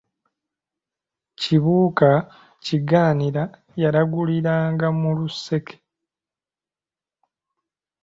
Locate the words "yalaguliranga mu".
3.81-5.09